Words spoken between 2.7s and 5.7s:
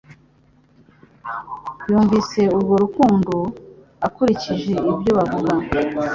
rukundo ukurikije ibyo bavuga